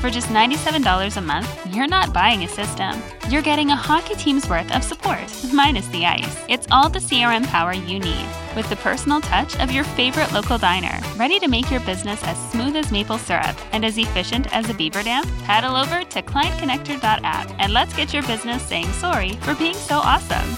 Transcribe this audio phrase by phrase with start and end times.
[0.00, 3.02] For just $97 a month, you're not buying a system.
[3.28, 6.42] You're getting a hockey team's worth of support, minus the ice.
[6.48, 8.26] It's all the CRM power you need,
[8.56, 12.50] with the personal touch of your favorite local diner, ready to make your business as
[12.50, 15.22] smooth as maple syrup and as efficient as a beaver dam.
[15.40, 20.56] Paddle over to clientconnector.app and let's get your business saying sorry for being so awesome.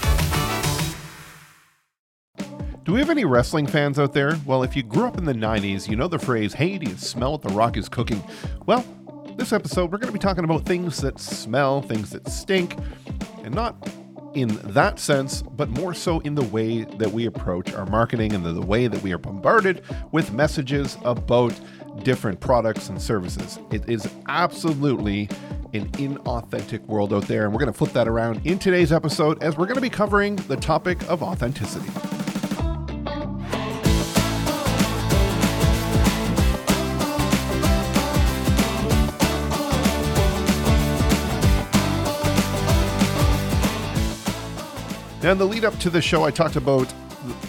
[2.85, 4.39] Do we have any wrestling fans out there?
[4.45, 6.95] Well, if you grew up in the 90s, you know the phrase, hey, do you
[6.95, 8.23] smell what The Rock is cooking?
[8.65, 8.85] Well,
[9.37, 12.77] this episode, we're going to be talking about things that smell, things that stink,
[13.43, 13.75] and not
[14.33, 18.43] in that sense, but more so in the way that we approach our marketing and
[18.43, 21.53] the, the way that we are bombarded with messages about
[22.03, 23.59] different products and services.
[23.71, 25.29] It is absolutely
[25.73, 29.41] an inauthentic world out there, and we're going to flip that around in today's episode
[29.43, 32.12] as we're going to be covering the topic of authenticity.
[45.23, 46.93] Now, in the lead up to the show, I talked about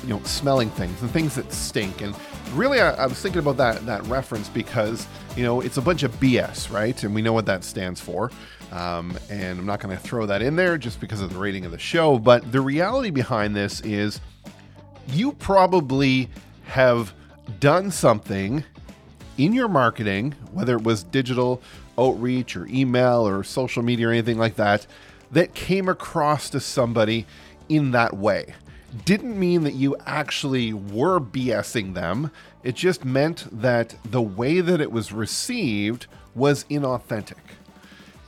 [0.05, 2.14] you know smelling things and things that stink, and
[2.53, 6.05] really, I, I, was thinking about that that reference because you know it's a bunch
[6.05, 7.03] of BS, right?
[7.03, 8.31] And we know what that stands for.
[8.70, 11.64] Um, and I'm not going to throw that in there just because of the rating
[11.64, 12.16] of the show.
[12.16, 14.20] But the reality behind this is,
[15.09, 16.31] you probably
[16.66, 17.12] have
[17.59, 18.62] done something
[19.36, 21.61] in your marketing, whether it was digital
[21.98, 24.86] outreach or email or social media or anything like that,
[25.33, 27.27] that came across to somebody
[27.69, 28.55] in that way.
[29.05, 32.31] Didn't mean that you actually were BSing them.
[32.62, 37.37] It just meant that the way that it was received was inauthentic.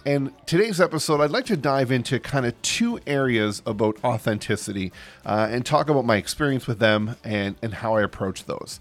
[0.04, 4.92] And today's episode, I'd like to dive into kind of two areas about authenticity
[5.24, 8.78] uh, and talk about my experience with them and, and how I approach those.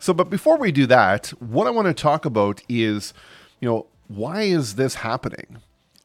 [0.00, 3.14] So, but before we do that, what I want to talk about is,
[3.60, 5.58] you know, why is this happening?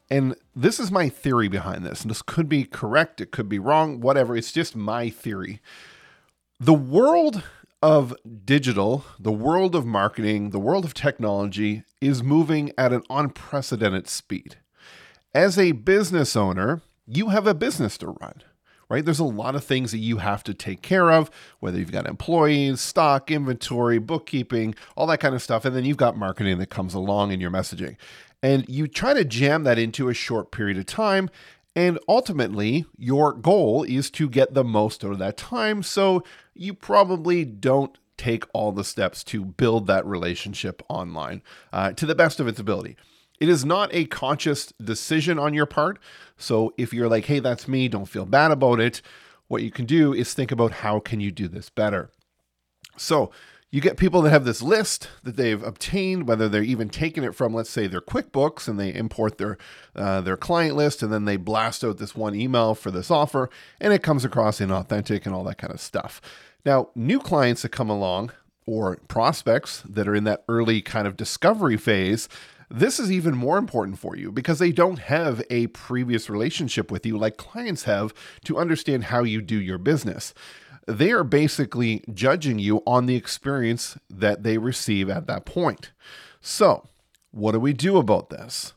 [0.08, 2.02] And this is my theory behind this.
[2.02, 4.36] And this could be correct, it could be wrong, whatever.
[4.36, 5.60] It's just my theory.
[6.60, 7.42] The world
[7.82, 8.14] of
[8.44, 14.56] digital, the world of marketing, the world of technology is moving at an unprecedented speed.
[15.34, 18.42] As a business owner, you have a business to run,
[18.92, 19.06] right?
[19.06, 21.30] There's a lot of things that you have to take care of,
[21.60, 25.64] whether you've got employees, stock, inventory, bookkeeping, all that kind of stuff.
[25.64, 27.96] And then you've got marketing that comes along in your messaging.
[28.42, 31.30] And you try to jam that into a short period of time.
[31.74, 35.82] And ultimately, your goal is to get the most out of that time.
[35.82, 36.22] So
[36.52, 41.40] you probably don't take all the steps to build that relationship online
[41.72, 42.96] uh, to the best of its ability.
[43.42, 45.98] It is not a conscious decision on your part.
[46.36, 49.02] So if you're like, hey, that's me, don't feel bad about it.
[49.48, 52.12] What you can do is think about how can you do this better.
[52.96, 53.32] So
[53.72, 57.34] you get people that have this list that they've obtained, whether they're even taking it
[57.34, 59.58] from, let's say, their QuickBooks, and they import their
[59.96, 63.50] uh, their client list, and then they blast out this one email for this offer,
[63.80, 66.20] and it comes across inauthentic and all that kind of stuff.
[66.64, 68.30] Now, new clients that come along
[68.66, 72.28] or prospects that are in that early kind of discovery phase,
[72.72, 77.04] this is even more important for you because they don't have a previous relationship with
[77.04, 80.32] you like clients have to understand how you do your business
[80.86, 85.92] they are basically judging you on the experience that they receive at that point.
[86.40, 86.88] So,
[87.30, 88.74] what do we do about this?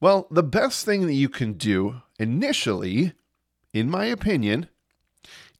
[0.00, 3.12] Well, the best thing that you can do initially,
[3.72, 4.68] in my opinion,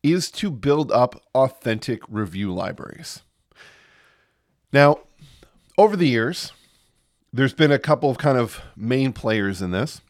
[0.03, 3.23] is to build up authentic review libraries.
[4.73, 5.01] Now,
[5.77, 6.53] over the years,
[7.33, 10.01] there's been a couple of kind of main players in this.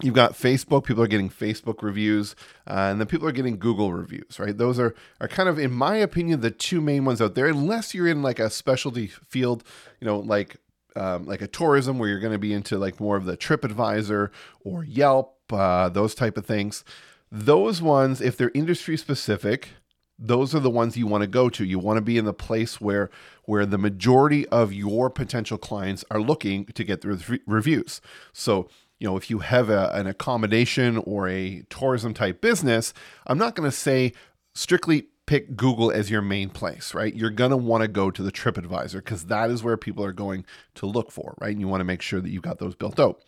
[0.00, 2.36] You've got Facebook, people are getting Facebook reviews,
[2.68, 4.56] uh, and then people are getting Google reviews, right?
[4.56, 7.94] Those are, are kind of, in my opinion, the two main ones out there, unless
[7.94, 9.64] you're in like a specialty field,
[10.00, 10.56] you know, like
[10.94, 14.30] um, like a tourism where you're going to be into like more of the TripAdvisor
[14.64, 16.84] or Yelp, uh, those type of things.
[17.30, 19.70] Those ones, if they're industry specific,
[20.18, 21.64] those are the ones you want to go to.
[21.64, 23.10] You want to be in the place where
[23.44, 28.00] where the majority of your potential clients are looking to get the reviews.
[28.32, 28.68] So
[28.98, 32.92] you know, if you have a, an accommodation or a tourism type business,
[33.26, 34.12] I'm not going to say
[34.54, 37.14] strictly pick Google as your main place, right?
[37.14, 40.12] You're going to want to go to the TripAdvisor because that is where people are
[40.12, 40.44] going
[40.76, 41.52] to look for, right?
[41.52, 43.20] And you want to make sure that you've got those built out.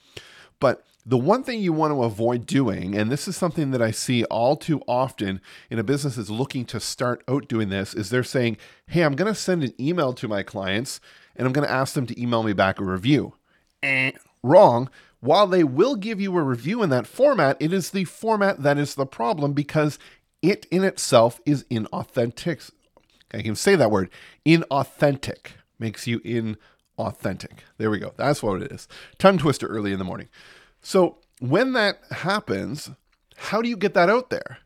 [0.60, 3.90] But the one thing you want to avoid doing, and this is something that I
[3.90, 5.40] see all too often
[5.70, 9.16] in a business that's looking to start out doing this, is they're saying, Hey, I'm
[9.16, 11.00] going to send an email to my clients
[11.34, 13.34] and I'm going to ask them to email me back a review.
[13.82, 14.12] Eh,
[14.42, 14.90] wrong.
[15.20, 18.78] While they will give you a review in that format, it is the format that
[18.78, 19.98] is the problem because
[20.42, 22.70] it in itself is inauthentic.
[23.32, 24.10] I can say that word
[24.46, 26.20] inauthentic makes you
[27.00, 27.61] inauthentic.
[27.79, 28.12] There we go.
[28.17, 28.88] That's what it is.
[29.19, 30.29] Tongue twister early in the morning.
[30.82, 32.91] So when that happens,
[33.37, 34.58] how do you get that out there?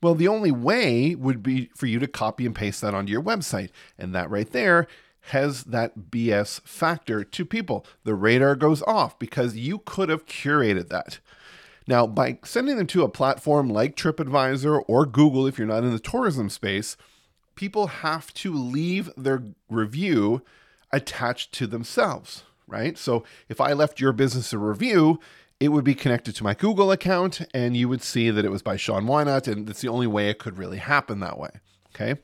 [0.00, 3.22] Well, the only way would be for you to copy and paste that onto your
[3.22, 3.70] website.
[3.98, 4.86] And that right there
[5.22, 7.84] has that BS factor to people.
[8.04, 11.18] The radar goes off because you could have curated that.
[11.86, 15.90] Now, by sending them to a platform like TripAdvisor or Google, if you're not in
[15.90, 16.96] the tourism space,
[17.56, 20.42] people have to leave their review
[20.92, 22.96] attached to themselves, right?
[22.96, 25.20] So if I left your business a review,
[25.60, 28.62] it would be connected to my Google account and you would see that it was
[28.62, 31.50] by Shaun Whynacht, and that's the only way it could really happen that way.
[31.94, 32.20] Okay.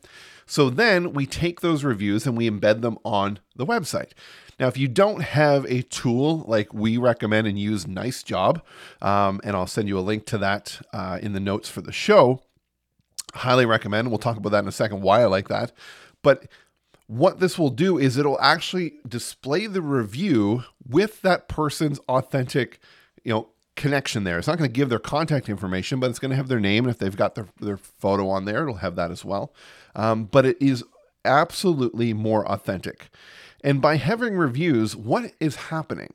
[0.46, 4.12] So then we take those reviews and we embed them on the website.
[4.60, 8.60] Now, if you don't have a tool like we recommend and use NiceJob,
[9.02, 11.92] um, and I'll send you a link to that uh, in the notes for the
[11.92, 12.40] show,
[13.34, 14.10] highly recommend.
[14.10, 15.72] We'll talk about that in a second why I like that.
[16.22, 16.46] But
[17.14, 22.80] what this will do is it'll actually display the review with that person's authentic,
[23.22, 24.36] you know, connection there.
[24.36, 26.84] It's not going to give their contact information, but it's going to have their name.
[26.84, 29.54] And if they've got their, their photo on there, it'll have that as well.
[29.94, 30.82] Um, but it is
[31.24, 33.08] absolutely more authentic.
[33.62, 36.14] And by having reviews, what is happening?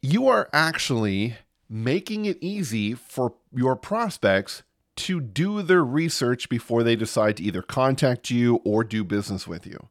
[0.00, 1.36] You are actually
[1.68, 4.62] making it easy for your prospects
[4.96, 9.66] to do their research before they decide to either contact you or do business with
[9.66, 9.88] you.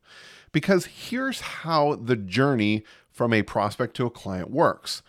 [0.51, 5.01] Because here's how the journey from a prospect to a client works.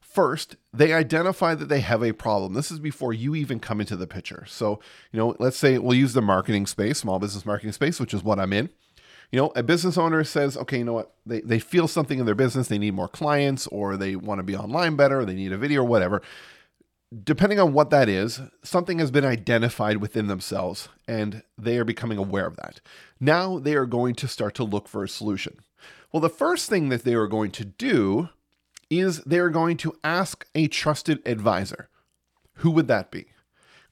[0.00, 2.54] First, they identify that they have a problem.
[2.54, 4.44] This is before you even come into the picture.
[4.48, 4.80] So,
[5.12, 8.24] you know, let's say we'll use the marketing space, small business marketing space, which is
[8.24, 8.70] what I'm in.
[9.30, 11.14] You know, a business owner says, okay, you know what?
[11.24, 12.66] They, they feel something in their business.
[12.66, 15.58] They need more clients or they want to be online better or they need a
[15.58, 16.22] video or whatever.
[17.24, 22.18] Depending on what that is, something has been identified within themselves and they are becoming
[22.18, 22.80] aware of that.
[23.18, 25.58] Now they are going to start to look for a solution.
[26.12, 28.28] Well, the first thing that they are going to do
[28.90, 31.88] is they're going to ask a trusted advisor.
[32.54, 33.26] Who would that be?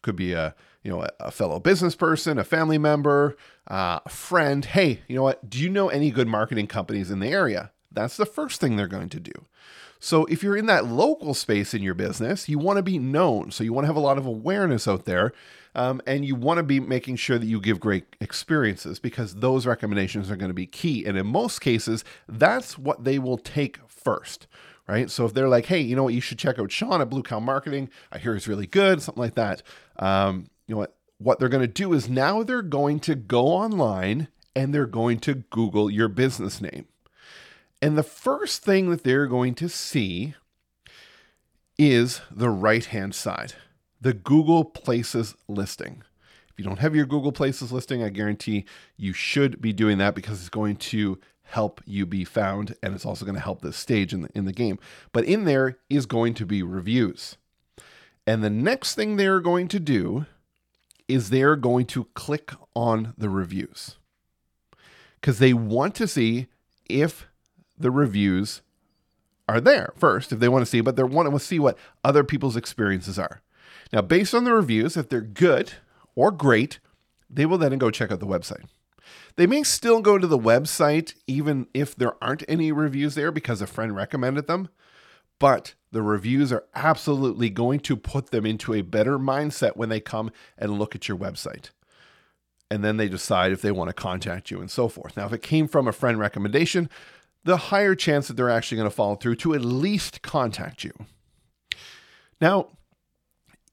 [0.02, 3.36] Could be a you know a, fellow business person, a family member,
[3.68, 4.64] uh, a friend.
[4.64, 5.50] Hey, you know what?
[5.50, 7.72] Do you know any good marketing companies in the area?
[7.90, 9.32] That's the first thing they're going to do.
[10.00, 13.50] So if you're in that local space in your business, you want to be known.
[13.50, 15.32] So you want to have a lot of awareness out there.
[15.74, 19.66] Um, and you want to be making sure that you give great experiences because those
[19.66, 21.04] recommendations are going to be key.
[21.04, 24.46] And in most cases, that's what they will take first
[24.88, 25.10] right?
[25.10, 27.22] So if they're like, hey, you know what, you should check out Shaun at Blue
[27.22, 27.90] Cow Marketing.
[28.10, 29.62] I hear he's really good, something like that.
[29.96, 30.94] Um, you know what?
[31.18, 35.18] What they're going to do is now they're going to go online and they're going
[35.20, 36.86] to Google your business name.
[37.80, 40.34] And the first thing that they're going to see
[41.78, 43.54] is the right hand side,
[44.00, 46.02] the Google Places listing.
[46.50, 48.64] If you don't have your Google Places listing, I guarantee
[48.96, 53.06] you should be doing that because it's going to help you be found and it's
[53.06, 54.78] also going to help this stage in the, in the game.
[55.12, 57.36] But in there is going to be reviews.
[58.26, 60.26] And the next thing they're going to do
[61.06, 63.96] is they're going to click on the reviews
[65.20, 66.48] because they want to see
[66.90, 67.27] if
[67.78, 68.62] the reviews
[69.48, 72.22] are there first, if they want to see, but they want to see what other
[72.22, 73.40] people's experiences are.
[73.92, 75.74] Now, based on the reviews, if they're good
[76.14, 76.78] or great,
[77.30, 78.64] they will then go check out the website.
[79.36, 83.62] They may still go to the website even if there aren't any reviews there because
[83.62, 84.68] a friend recommended them,
[85.38, 90.00] but the reviews are absolutely going to put them into a better mindset when they
[90.00, 91.70] come and look at your website.
[92.70, 95.16] And then they decide if they want to contact you and so forth.
[95.16, 96.90] Now, if it came from a friend recommendation,
[97.48, 100.92] the higher chance that they're actually going to follow through to at least contact you.
[102.42, 102.68] Now,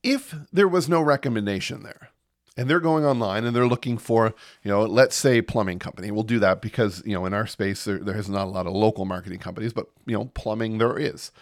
[0.01, 2.09] if there was no recommendation there,
[2.57, 6.09] and they're going online and they're looking for, you know, let's say plumbing company.
[6.09, 8.65] We'll do that because, you know, in our space, there, there is not a lot
[8.65, 11.33] of local marketing companies, but, you know, plumbing there is.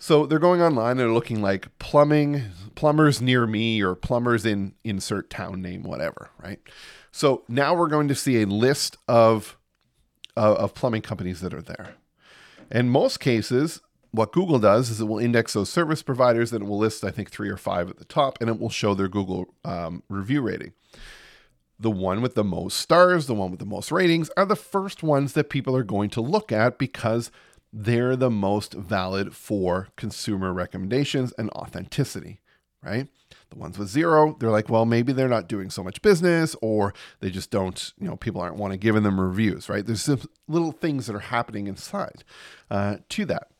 [0.00, 2.42] So they're going online and they're looking like plumbing,
[2.74, 6.58] plumbers near me or plumbers in insert town name, whatever, right?
[7.12, 9.56] So now we're going to see a list of,
[10.36, 11.94] uh, of plumbing companies that are there.
[12.70, 16.66] In most cases, what Google does is it will index those service providers and it
[16.66, 19.08] will list, I think, three or five at the top and it will show their
[19.08, 20.72] Google um, review rating.
[21.78, 25.02] The one with the most stars, the one with the most ratings, are the first
[25.02, 27.30] ones that people are going to look at because
[27.72, 32.40] they're the most valid for consumer recommendations and authenticity,
[32.82, 33.08] right?
[33.50, 36.92] The ones with zero, they're like, well, maybe they're not doing so much business or
[37.20, 39.86] they just don't, you know, people aren't want to giving them reviews, right?
[39.86, 42.24] There's some little things that are happening inside
[42.70, 43.50] uh, to that.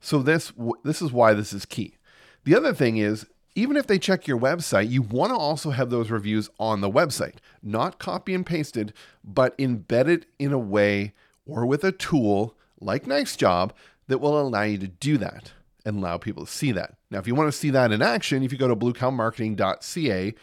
[0.00, 1.96] So this this is why this is key.
[2.44, 5.90] The other thing is even if they check your website, you want to also have
[5.90, 11.12] those reviews on the website, not copy and pasted, but embedded in a way
[11.46, 13.70] or with a tool like NiceJob
[14.08, 15.52] that will allow you to do that
[15.84, 16.94] and allow people to see that.
[17.10, 20.34] Now, if you want to see that in action, if you go to bluecowmarketing.ca,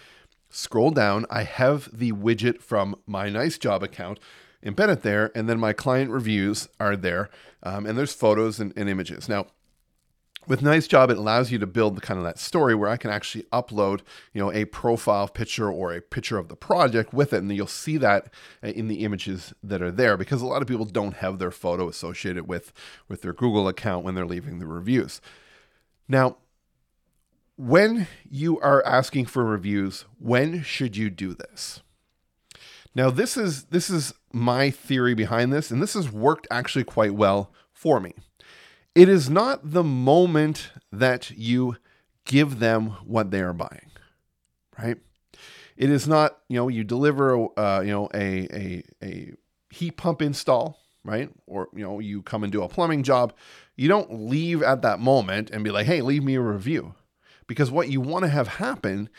[0.49, 4.19] scroll down, I have the widget from my NiceJob account
[4.63, 7.29] embedded there, and then my client reviews are there,
[7.63, 9.27] um, and there's photos and, and images.
[9.27, 9.47] Now,
[10.47, 13.09] with NiceJob it allows you to build the kind of that story where i can
[13.09, 14.01] actually upload
[14.33, 17.67] you know a profile picture or a picture of the project with it and you'll
[17.67, 18.33] see that
[18.63, 21.51] uh, in the images that are there because a lot of people don't have their
[21.51, 22.73] photo associated with
[23.07, 25.21] with their google account when they're leaving the reviews.
[26.07, 26.37] Now
[27.57, 31.81] when you are asking for reviews when should you do this?
[32.95, 37.13] Now this is this is my theory behind this and this has worked actually quite
[37.13, 38.13] well for me
[38.95, 41.77] it is not the moment that you
[42.25, 43.91] give them what they are buying,
[44.77, 44.97] right?
[45.77, 49.33] It is not, you know, you deliver, uh, you know, a, a, a
[49.69, 51.29] heat pump install, right?
[51.47, 53.33] Or, you know, you come and do a plumbing job.
[53.75, 56.93] You don't leave at that moment and be like, hey, leave me a review.
[57.47, 59.09] Because what you want to have happen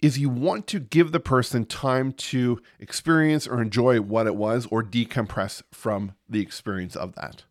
[0.00, 4.66] is you want to give the person time to experience or enjoy what it was
[4.70, 7.44] or decompress from the experience of that,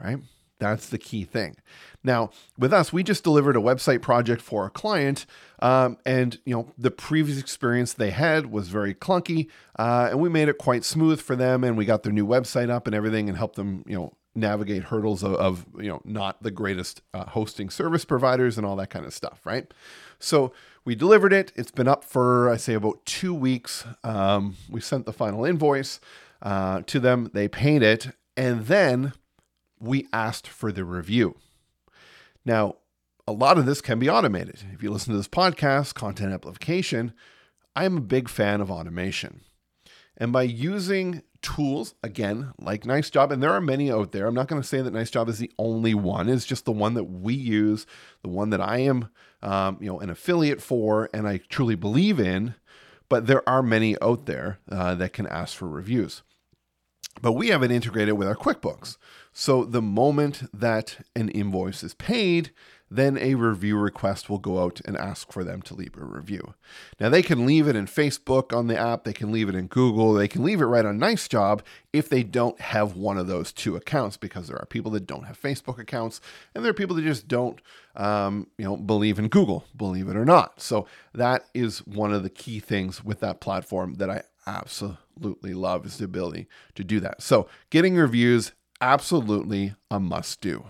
[0.00, 0.18] right?
[0.58, 1.56] That's the key thing.
[2.02, 5.26] Now, with us, we just delivered a website project for a client,
[5.60, 9.48] um, and you know the previous experience they had was very clunky,
[9.78, 12.70] uh, and we made it quite smooth for them, and we got their new website
[12.70, 16.42] up and everything, and helped them, you know, navigate hurdles of, of you know not
[16.42, 19.72] the greatest uh, hosting service providers and all that kind of stuff, right?
[20.18, 20.52] So
[20.84, 21.52] we delivered it.
[21.56, 23.84] It's been up for I say about two weeks.
[24.04, 26.00] Um, we sent the final invoice
[26.42, 27.30] uh, to them.
[27.34, 29.12] They paid it, and then
[29.80, 31.36] we asked for the review.
[32.44, 32.76] Now,
[33.26, 34.62] a lot of this can be automated.
[34.72, 37.12] If you listen to this podcast, content amplification,
[37.76, 39.42] I'm a big fan of automation.
[40.16, 44.48] And by using tools, again, like NiceJob, and there are many out there, I'm not
[44.48, 46.28] going to say that NiceJob is the only one.
[46.28, 47.86] It's just the one that we use,
[48.22, 49.10] the one that I am,
[49.42, 52.54] um, you know, an affiliate for, and I truly believe in.
[53.08, 56.22] But there are many out there uh, that can ask for reviews.
[57.22, 58.96] But we have it integrated with our QuickBooks.
[59.40, 62.50] So the moment that an invoice is paid,
[62.90, 66.54] then a review request will go out and ask for them to leave a review.
[66.98, 69.68] Now they can leave it in Facebook on the app, they can leave it in
[69.68, 71.60] Google, they can leave it right on NiceJob
[71.92, 75.26] if they don't have one of those two accounts, because there are people that don't
[75.26, 76.20] have Facebook accounts,
[76.52, 77.60] and there are people that just don't,
[77.94, 80.60] um, you know, believe in Google, believe it or not.
[80.60, 85.86] So that is one of the key things with that platform that I absolutely love
[85.86, 87.22] is the ability to do that.
[87.22, 90.64] So getting reviews absolutely a must do.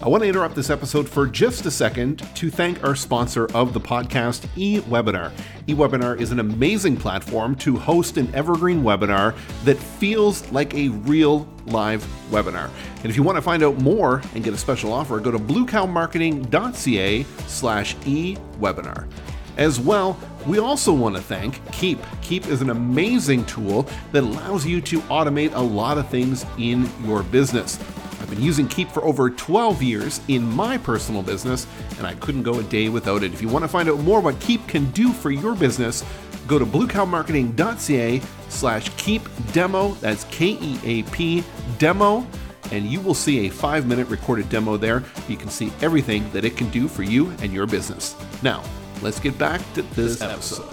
[0.00, 3.72] I want to interrupt this episode for just a second to thank our sponsor of
[3.72, 5.30] the podcast, eWebinar.
[5.68, 11.48] eWebinar is an amazing platform to host an evergreen webinar that feels like a real
[11.66, 12.68] live webinar.
[12.96, 15.38] And if you want to find out more and get a special offer, go to
[15.38, 19.08] bluecowmarketing.ca slash eWebinar.
[19.56, 22.00] As well, we also want to thank Keap.
[22.20, 26.88] Keap is an amazing tool that allows you to automate a lot of things in
[27.04, 27.78] your business.
[28.20, 31.66] I've been using Keap for over 12 years in my personal business,
[31.98, 33.32] and I couldn't go a day without it.
[33.32, 36.04] If you want to find out more what Keap can do for your business,
[36.46, 39.22] go to bluecowmarketing.ca slash keap
[39.52, 39.92] demo.
[39.94, 41.44] That's K-E-A-P
[41.78, 42.26] demo.
[42.70, 45.02] And you will see a five minute recorded demo there.
[45.28, 48.16] You can see everything that it can do for you and your business.
[48.42, 48.62] Now,
[49.02, 50.72] let's get back to this episode.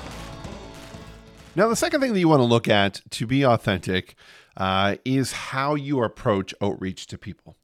[1.55, 4.15] Now, the second thing that you want to look at to be authentic
[4.55, 7.57] uh, is how you approach outreach to people.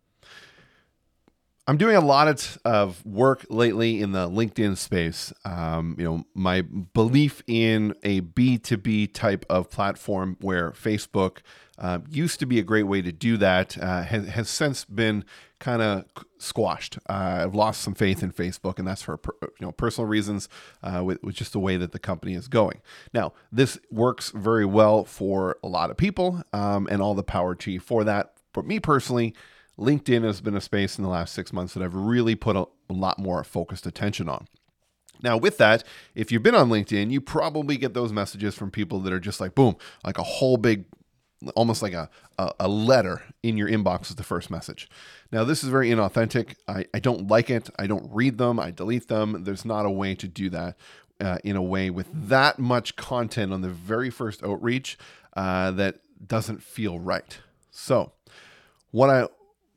[1.67, 5.33] I'm doing a lot of, of work lately in the LinkedIn space.
[5.43, 11.39] Um, you know, my belief in a B2B type of platform where Facebook
[11.77, 15.25] uh, used to be a great way to do that uh, has, has since been
[15.59, 16.05] kind of
[16.37, 16.97] squashed.
[17.09, 20.47] Uh, I've lost some faith in Facebook, and that's for you know personal reasons,
[20.83, 22.81] uh, with, with, just the way that the company is going.
[23.13, 27.55] Now, this works very well for a lot of people, um, and all the power
[27.55, 28.33] to you for that.
[28.53, 29.33] But me personally,
[29.77, 32.67] LinkedIn has been a space in the last six months that I've really put a,
[32.89, 34.47] a lot more focused attention on.
[35.21, 38.99] Now, with that, if you've been on LinkedIn, you probably get those messages from people
[38.99, 40.85] that are just like, boom, like a whole big
[41.55, 44.89] almost like a, a, a letter in your inbox is the first message.
[45.31, 46.55] Now, this is very inauthentic.
[46.67, 47.69] I, I don't like it.
[47.77, 48.59] I don't read them.
[48.59, 49.43] I delete them.
[49.43, 50.75] There's not a way to do that
[51.19, 54.97] uh, in a way with that much content on the very first outreach
[55.35, 57.37] uh, that doesn't feel right.
[57.71, 58.11] So,
[58.91, 59.27] what I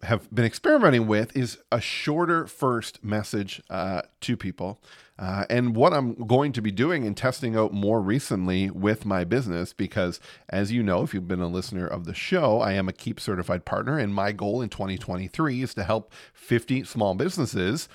[0.03, 4.81] have been experimenting with is a shorter first message uh, to people.
[5.19, 9.25] Uh, and what I'm going to be doing and testing out more recently with my
[9.25, 12.89] business, because as you know, if you've been a listener of the show, I am
[12.89, 13.99] a Keap certified partner.
[13.99, 17.89] And my goal in 2023 is to help 50 small businesses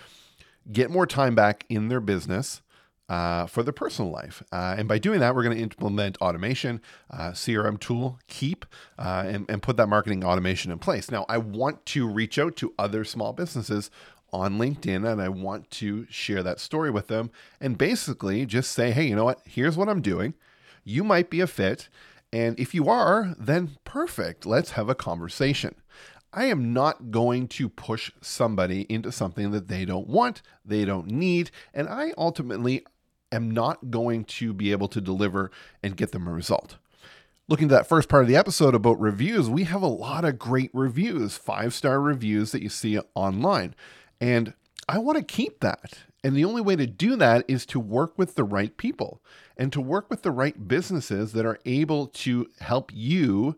[0.72, 2.62] get more time back in their business
[3.14, 4.42] uh, for their personal life.
[4.52, 8.66] Uh, and by doing that, we're going to implement automation, uh, CRM tool, Keap,
[8.98, 11.12] uh, and, and put that marketing automation in place.
[11.12, 13.92] Now, I want to reach out to other small businesses
[14.32, 17.30] on LinkedIn and I want to share that story with them
[17.62, 19.42] and basically just say, hey, you know what?
[19.46, 20.34] Here's what I'm doing.
[20.84, 21.90] You might be a fit.
[22.32, 24.48] And if you are, then perfect.
[24.48, 25.76] Let's have a conversation.
[26.34, 31.08] I am not going to push somebody into something that they don't want, they don't
[31.08, 32.84] need, and I ultimately
[33.34, 36.78] am not going to be able to deliver and get them a result.
[37.50, 40.40] Looking to that first part of the episode about reviews, we have a lot of
[40.40, 43.76] great reviews, five star reviews that you see online.
[44.22, 44.54] And
[44.88, 46.00] I want to keep that.
[46.24, 49.22] And the only way to do that is to work with the right people
[49.58, 53.58] and to work with the right businesses that are able to help you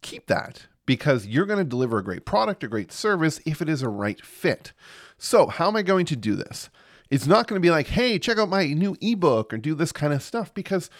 [0.00, 3.68] keep that because you're going to deliver a great product, a great service if it
[3.68, 4.72] is a right fit.
[5.18, 6.70] So, how am I going to do this?
[7.14, 9.92] It's not going to be like, hey, check out my new ebook or do this
[9.92, 10.90] kind of stuff because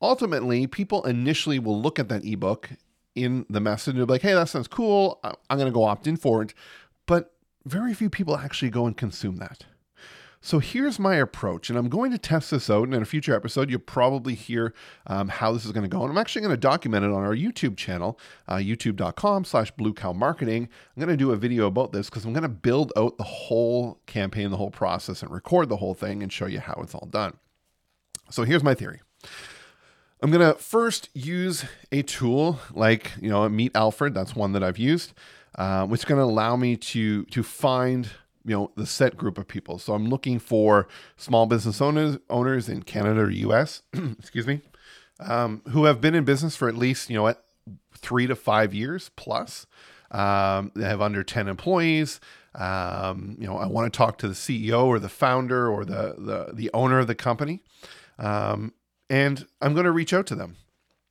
[0.00, 2.70] ultimately people initially will look at that ebook
[3.14, 5.20] in the message and be like, hey, that sounds cool.
[5.22, 6.54] I'm going to go opt in for it.
[7.04, 7.34] But
[7.66, 9.66] very few people actually go and consume that.
[10.40, 12.84] So here's my approach, and I'm going to test this out.
[12.84, 14.72] And in a future episode, you'll probably hear
[15.08, 16.02] um, how this is going to go.
[16.02, 19.92] And I'm actually going to document it on our YouTube channel, uh, youtube.com slash blue
[19.92, 20.68] cow marketing.
[20.96, 23.24] I'm going to do a video about this because I'm going to build out the
[23.24, 26.94] whole campaign, the whole process, and record the whole thing and show you how it's
[26.94, 27.36] all done.
[28.30, 29.00] So here's my theory.
[30.22, 34.14] I'm going to first use a tool like, you know, Meet Alfred.
[34.14, 35.14] That's one that I've used,
[35.56, 38.08] uh, which is going to allow me to, to find
[38.48, 39.78] you know the set group of people.
[39.78, 43.82] So I'm looking for small business owners owners in Canada or US,
[44.18, 44.62] excuse me,
[45.20, 47.44] um, who have been in business for at least you know what
[47.94, 49.66] three to five years plus.
[50.10, 52.20] Um, they have under ten employees.
[52.54, 56.14] Um, you know, I want to talk to the CEO or the founder or the
[56.18, 57.60] the the owner of the company,
[58.18, 58.72] um,
[59.10, 60.56] and I'm going to reach out to them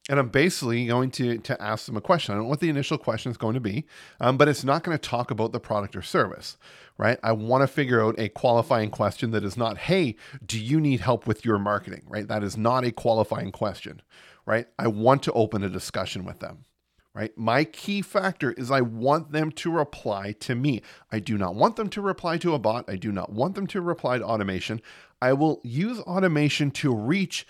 [0.09, 2.33] and I'm basically going to to ask them a question.
[2.33, 3.85] I don't know what the initial question is going to be,
[4.19, 6.57] um, but it's not going to talk about the product or service,
[6.97, 7.19] right?
[7.23, 11.01] I want to figure out a qualifying question that is not, "Hey, do you need
[11.01, 12.27] help with your marketing?" Right?
[12.27, 14.01] That is not a qualifying question,
[14.45, 14.67] right?
[14.77, 16.65] I want to open a discussion with them.
[17.13, 17.35] Right?
[17.35, 20.83] My key factor is I want them to reply to me.
[21.11, 22.87] I do not want them to reply to a bot.
[22.87, 24.83] I do not want them to reply to automation.
[25.19, 27.47] I will use automation to reach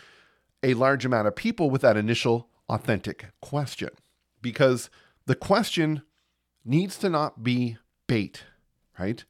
[0.63, 3.89] a large amount of people with that initial authentic question
[4.41, 4.89] because
[5.25, 6.03] the question
[6.63, 8.45] needs to not be bait,
[8.97, 9.25] right?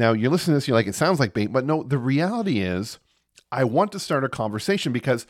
[0.00, 2.60] Now you're listening to this, you're like, it sounds like bait, but no, the reality
[2.60, 2.98] is
[3.52, 5.26] I want to start a conversation because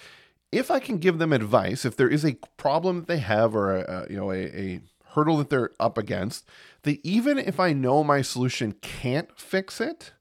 [0.52, 3.78] if I can give them advice, if there is a problem that they have or
[3.78, 4.80] a, you know a, a
[5.14, 6.46] hurdle that they're up against,
[6.82, 10.12] that even if I know my solution can't fix it,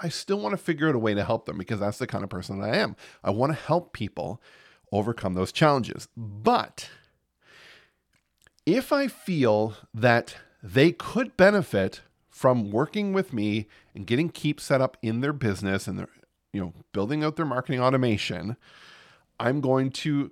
[0.00, 2.22] I still want to figure out a way to help them because that's the kind
[2.22, 2.94] of person that I am.
[3.24, 4.40] I want to help people
[4.92, 6.06] overcome those challenges.
[6.16, 6.90] But
[8.64, 12.02] if I feel that they could benefit
[12.36, 16.10] from working with me and getting Keap set up in their business and they're,
[16.52, 18.58] you know, building out their marketing automation,
[19.40, 20.30] I'm going to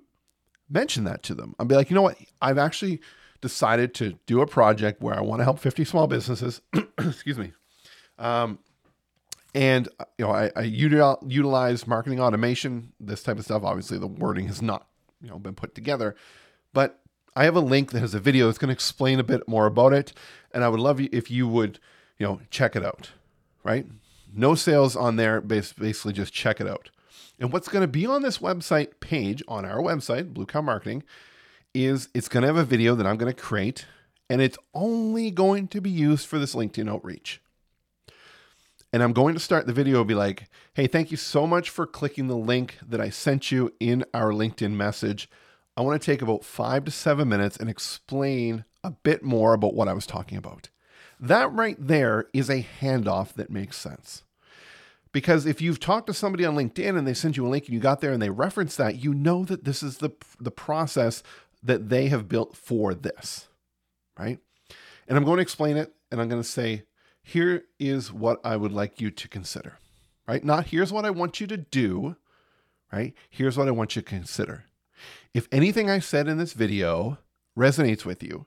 [0.69, 1.55] mention that to them.
[1.57, 2.19] I'll be like, you know what?
[2.39, 3.01] I've actually
[3.41, 6.61] decided to do a project where I want to help 50 small businesses.
[6.99, 7.53] excuse me.
[8.19, 8.59] Um,
[9.55, 9.89] and
[10.19, 13.63] you know, I, I utilize marketing automation, this type of stuff.
[13.63, 14.85] Obviously, the wording has not
[15.23, 16.15] you know been put together,
[16.71, 16.99] but
[17.35, 19.65] I have a link that has a video that's going to explain a bit more
[19.65, 20.13] about it,
[20.51, 21.79] and I would love you if you would
[22.17, 23.11] you know check it out.
[23.63, 23.85] Right?
[24.33, 25.41] No sales on there.
[25.41, 26.89] Basically, just check it out.
[27.39, 31.03] And what's going to be on this website page on our website, Blue Cow Marketing,
[31.73, 33.85] is it's going to have a video that I'm going to create,
[34.29, 37.41] and it's only going to be used for this LinkedIn outreach.
[38.93, 41.69] And I'm going to start the video and be like, hey, thank you so much
[41.69, 45.29] for clicking the link that I sent you in our LinkedIn message.
[45.75, 49.73] I want to take about five to seven minutes and explain a bit more about
[49.73, 50.69] what I was talking about.
[51.19, 54.23] That right there is a handoff that makes sense.
[55.11, 57.73] Because if you've talked to somebody on LinkedIn and they send you a link and
[57.73, 61.23] you got there and they reference that, you know that this is the, the process
[61.63, 63.47] that they have built for this,
[64.19, 64.39] right?
[65.07, 66.83] And I'm going to explain it and I'm going to say,
[67.23, 69.77] here is what I would like you to consider,
[70.27, 70.43] right?
[70.43, 72.17] Not here's what I want you to do,
[72.91, 73.13] right?
[73.29, 74.65] Here's what I want you to consider.
[75.33, 77.19] If anything I said in this video
[77.57, 78.45] resonates with you,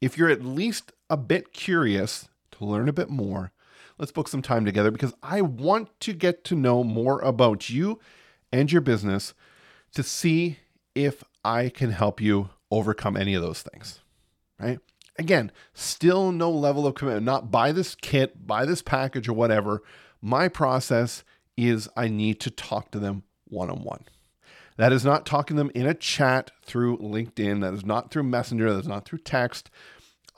[0.00, 3.52] if you're at least a bit curious to learn a bit more,
[3.98, 7.98] let's book some time together because I want to get to know more about you
[8.52, 9.34] and your business
[9.94, 10.58] to see
[10.94, 14.00] if I can help you overcome any of those things,
[14.58, 14.78] right?
[15.18, 19.82] Again, still no level of commitment, not buy this kit, buy this package or whatever.
[20.22, 21.24] My process
[21.56, 24.04] is I need to talk to them one on one.
[24.76, 27.60] That is not talking to them in a chat through LinkedIn.
[27.60, 28.72] That is not through Messenger.
[28.72, 29.68] That is not through text.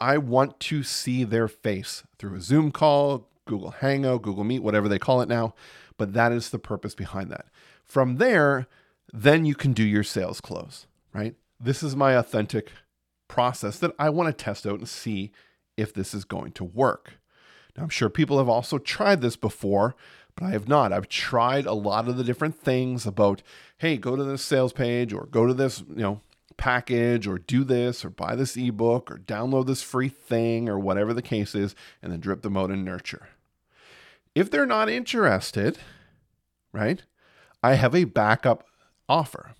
[0.03, 4.89] I want to see their face through a Zoom call, Google Hangout, Google Meet, whatever
[4.89, 5.55] they call it now.
[5.97, 7.47] But that is the purpose behind that.
[7.85, 8.67] From there,
[9.13, 11.37] then you can do your sales close, right?
[11.61, 12.73] This is my authentic
[13.29, 15.31] process that I want to test out and see
[15.77, 17.21] if this is going to work.
[17.77, 19.95] Now, I'm sure people have also tried this before,
[20.35, 20.93] but I have not.
[20.93, 23.41] I've tried a lot of the different things about,
[23.79, 26.21] hey, go to this sales page or go to this, you know,
[26.53, 31.13] package or do this or buy this ebook or download this free thing or whatever
[31.13, 33.29] the case is, and then drip them out and nurture.
[34.35, 35.79] If they're not interested,
[36.73, 37.03] right,
[37.63, 38.67] I have a backup
[39.09, 39.53] offer.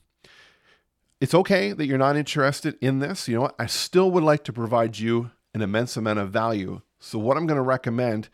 [1.21, 3.29] It's okay that you're not interested in this.
[3.29, 3.55] You know what?
[3.59, 6.81] I still would like to provide you an immense amount of value.
[6.99, 8.29] So, what I'm going to recommend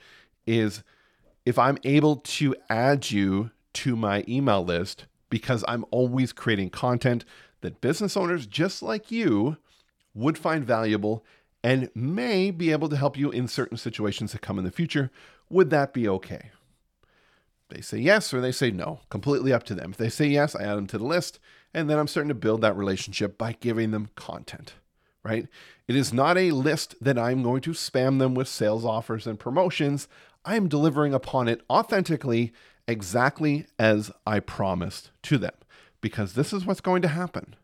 [0.46, 0.82] is
[1.44, 7.24] if I'm able to add you to my email list because I'm always creating content
[7.60, 9.56] that business owners just like you
[10.14, 11.24] would find valuable
[11.62, 15.10] and may be able to help you in certain situations that come in the future.
[15.50, 16.50] Would that be okay?
[17.68, 19.90] They say yes or they say no, completely up to them.
[19.90, 21.38] If they say yes, I add them to the list,
[21.74, 24.74] and then I'm starting to build that relationship by giving them content,
[25.22, 25.46] right?
[25.86, 29.38] It is not a list that I'm going to spam them with sales offers and
[29.38, 30.08] promotions.
[30.44, 32.52] I am delivering upon it authentically,
[32.86, 35.54] exactly as I promised to them,
[36.00, 37.54] because this is what's going to happen.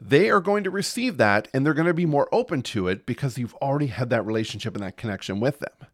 [0.00, 3.06] They are going to receive that and they're going to be more open to it
[3.06, 5.88] because you've already had that relationship and that connection with them.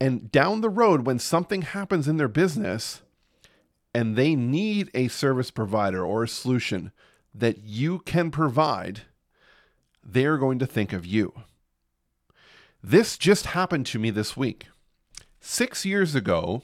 [0.00, 3.02] And down the road, when something happens in their business
[3.94, 6.92] and they need a service provider or a solution
[7.34, 9.02] that you can provide,
[10.04, 11.32] they're going to think of you.
[12.82, 14.66] This just happened to me this week.
[15.40, 16.62] Six years ago,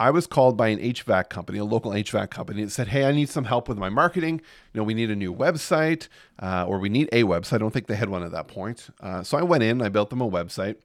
[0.00, 3.12] I was called by an HVAC company, a local HVAC company, that said, Hey, I
[3.12, 4.40] need some help with my marketing.
[4.72, 6.08] You know, we need a new website,
[6.38, 7.52] uh, or we need a website.
[7.52, 8.88] I don't think they had one at that point.
[8.98, 10.76] Uh, so I went in, I built them a website.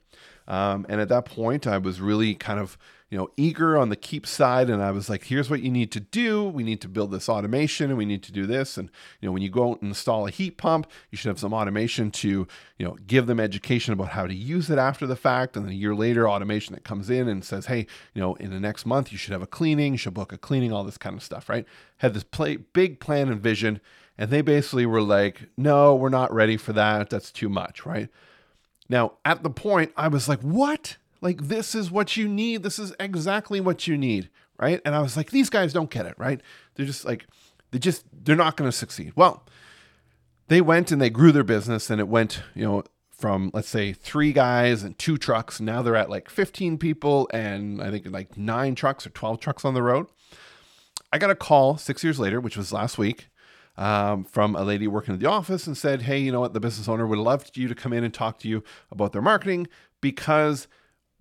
[0.46, 2.76] Um, and at that point, I was really kind of,
[3.08, 4.68] you know, eager on the Keap side.
[4.68, 6.44] And I was like, here's what you need to do.
[6.44, 8.76] We need to build this automation and we need to do this.
[8.76, 8.90] And,
[9.20, 11.54] you know, when you go out and install a heat pump, you should have some
[11.54, 15.56] automation to, you know, give them education about how to use it after the fact.
[15.56, 18.50] And then a year later, automation that comes in and says, hey, you know, in
[18.50, 20.98] the next month, you should have a cleaning, you should book a cleaning, all this
[20.98, 21.64] kind of stuff, right?
[21.98, 23.80] Had this play, big plan and vision.
[24.18, 27.10] And they basically were like, no, we're not ready for that.
[27.10, 28.08] That's too much, right?
[28.88, 30.96] Now, at the point, I was like, what?
[31.20, 32.62] Like, this is what you need.
[32.62, 34.30] This is exactly what you need.
[34.58, 34.80] Right.
[34.84, 36.14] And I was like, these guys don't get it.
[36.16, 36.40] Right.
[36.74, 37.26] They're just like,
[37.70, 39.12] they just, they're not going to succeed.
[39.14, 39.44] Well,
[40.48, 43.92] they went and they grew their business and it went, you know, from let's say
[43.92, 45.60] three guys and two trucks.
[45.60, 49.64] Now they're at like 15 people and I think like nine trucks or 12 trucks
[49.64, 50.06] on the road.
[51.12, 53.28] I got a call six years later, which was last week,
[53.76, 56.52] um, from a lady working at the office and said, Hey, you know what?
[56.52, 59.22] The business owner would love you to come in and talk to you about their
[59.22, 59.66] marketing
[60.00, 60.68] because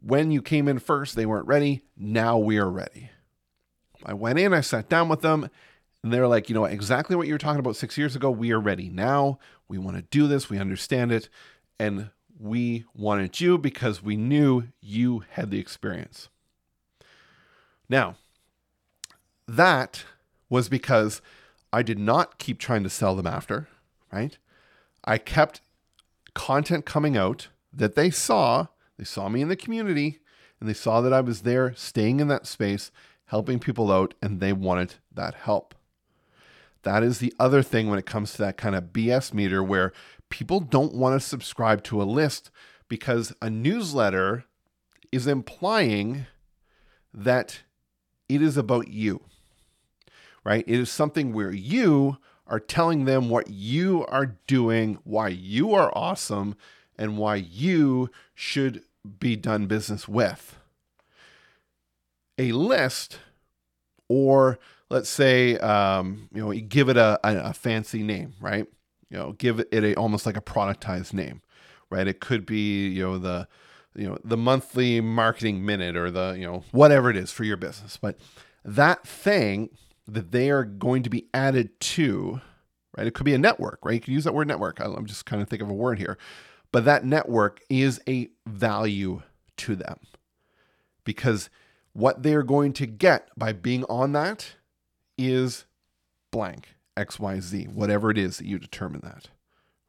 [0.02, 1.82] when you came in first, they weren't ready.
[1.98, 3.10] Now we are ready.
[4.06, 5.50] I went in, I sat down with them,
[6.04, 8.30] and they're like, You know, exactly what you were talking about six years ago.
[8.30, 9.40] We are ready now.
[9.68, 10.50] We want to do this.
[10.50, 11.30] We understand it.
[11.80, 16.30] And we wanted you because we knew you had the experience.
[17.90, 18.16] Now,
[19.48, 20.04] that
[20.50, 21.22] was because
[21.72, 23.68] I did not keep trying to sell them after,
[24.12, 24.38] right?
[25.04, 25.62] I kept
[26.34, 28.68] content coming out that they saw.
[28.98, 30.20] They saw me in the community
[30.60, 32.92] and they saw that I was there staying in that space,
[33.26, 35.76] helping people out, and they wanted that help.
[36.84, 39.92] That is the other thing when it comes to that kind of BS meter where
[40.30, 42.52] people don't want to subscribe to a list
[42.88, 44.46] because a newsletter
[45.12, 46.28] is implying
[47.14, 47.62] that
[48.30, 49.22] it is about you
[50.46, 50.64] right?
[50.66, 55.92] It is something where you are telling them what you are doing, why you are
[55.98, 56.56] awesome,
[56.98, 58.84] and why you should
[59.20, 60.58] be done business with.
[62.38, 63.20] A list,
[64.10, 68.68] or let's say, um, you know, you give it a, a, a fancy name, right?
[69.10, 71.42] you know, give it a almost like a productized name,
[71.90, 72.08] right?
[72.08, 73.48] It could be, you know, the
[73.96, 77.56] you know, the monthly marketing minute or the, you know, whatever it is for your
[77.56, 77.96] business.
[77.96, 78.20] But
[78.66, 79.70] that thing
[80.06, 82.42] that they are going to be added to,
[82.98, 83.08] right?
[83.08, 83.94] It could be a network, right?
[83.94, 84.82] You can use that word network.
[84.82, 86.18] I'm just kind of think of a word here.
[86.76, 89.22] But that network is a value
[89.56, 89.98] to them
[91.06, 91.50] because
[91.94, 94.56] what they're going to get by being on that
[95.18, 95.64] is
[96.32, 99.30] blank, XYZ, whatever it is that you determine that,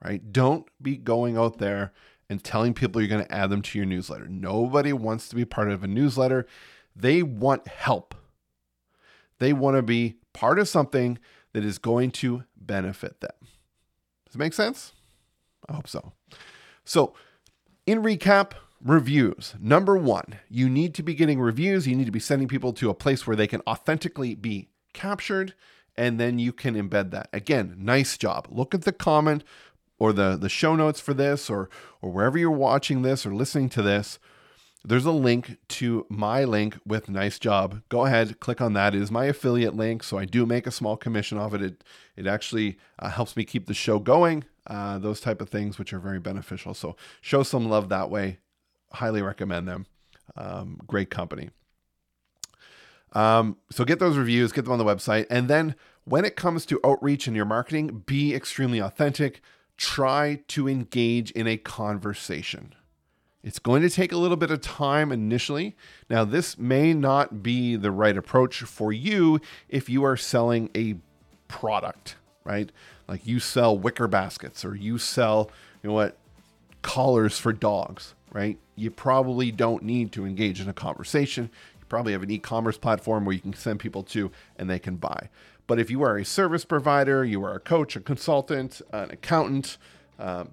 [0.01, 0.33] right?
[0.33, 1.93] Don't be going out there
[2.31, 4.29] and telling people you're going to add them to your newsletter.
[4.29, 6.47] Nobody wants to be part of a newsletter.
[6.95, 8.15] They want help.
[9.41, 11.19] They want to be part of something
[11.53, 13.35] that is going to benefit them.
[14.25, 14.93] Does it make sense?
[15.69, 16.13] I hope so.
[16.87, 17.13] So,
[17.85, 19.55] in recap, reviews.
[19.61, 21.87] Number one, you need to be getting reviews.
[21.87, 25.53] You need to be sending people to a place where they can authentically be captured,
[25.97, 27.29] and then you can embed that.
[27.33, 28.47] Again, NiceJob.
[28.49, 29.45] Look at the comment,
[29.99, 31.69] or the, the show notes for this or
[32.01, 34.19] or wherever you're watching this or listening to this,
[34.85, 37.83] there's a link to my link with NiceJob.
[37.89, 38.95] Go ahead, click on that.
[38.95, 41.63] It is my affiliate link, so I do make a small commission off it.
[41.63, 41.85] It
[42.17, 44.45] it actually uh, helps me keep the show going.
[44.67, 46.75] Uh, those type of things, which are very beneficial.
[46.75, 48.39] So show some love that way.
[48.93, 49.87] Highly recommend them.
[50.37, 51.51] Um, great company.
[53.13, 55.75] Um, so get those reviews, get them on the website, and then
[56.05, 59.41] when it comes to outreach and your marketing, be extremely authentic
[59.77, 62.75] try to engage in a conversation.
[63.43, 65.77] It's going to take a little bit of time initially.
[66.11, 70.97] Now, this may not be the right approach for you if you are selling a
[71.47, 72.73] product, right?
[73.09, 75.51] Like you sell wicker baskets or you sell,
[75.83, 76.17] you know what,
[76.83, 78.59] collars for dogs, right?
[78.75, 81.51] You probably don't need to engage in a conversation.
[81.79, 84.79] You probably have an e commerce platform where you can send people to and they
[84.79, 85.29] can buy.
[85.67, 89.79] But if you are a service provider, you are a coach, a consultant, an accountant,
[90.19, 90.51] um,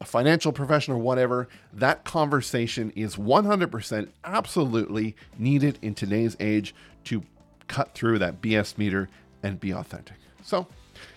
[0.00, 7.22] a financial professional, whatever, that conversation is 100% absolutely needed in today's age to
[7.68, 9.10] cut through that BS meter
[9.42, 10.16] and be authentic.
[10.42, 10.66] So,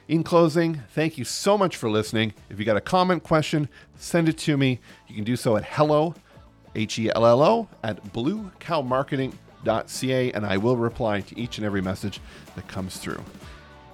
[0.08, 2.34] in closing, thank you so much for listening.
[2.50, 4.80] If you got a comment, question, send it to me.
[5.08, 6.16] You can do so at hello,
[6.76, 9.40] H E L L O, at bluecowmarketing.com
[9.88, 12.20] ca, and I will reply to each and every message
[12.56, 13.24] that comes through.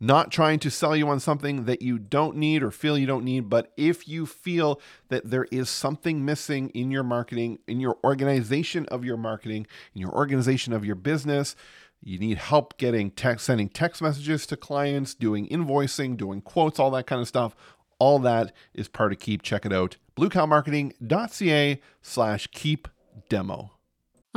[0.00, 3.24] not trying to sell you on something that you don't need or feel you don't
[3.24, 7.98] need, but if you feel that there is something missing in your marketing, in your
[8.04, 11.56] organization of your marketing, in your organization of your business,
[12.00, 16.92] you need help getting text, sending text messages to clients, doing invoicing, doing quotes, all
[16.92, 17.56] that kind of stuff.
[17.98, 19.42] All that is part of Keap.
[19.42, 19.96] Check it out.
[20.16, 22.86] bluecowmarketing.ca slash keap
[23.28, 23.72] demo.